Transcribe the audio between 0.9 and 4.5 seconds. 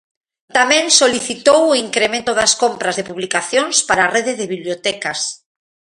solicitou o incremento das compras de publicacións para a rede de